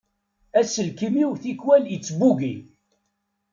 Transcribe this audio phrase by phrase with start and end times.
[0.59, 2.53] Aselkim-iw tikwal ittbugi.